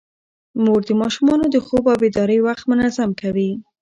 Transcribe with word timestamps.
مور 0.63 0.81
د 0.87 0.89
ماشومانو 1.01 1.45
د 1.51 1.57
خوب 1.65 1.83
او 1.91 1.97
بیدارۍ 2.03 2.39
وخت 2.43 2.63
منظم 2.71 3.09
کوي. 3.21 3.51